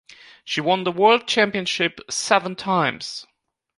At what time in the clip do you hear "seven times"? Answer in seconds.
2.09-3.27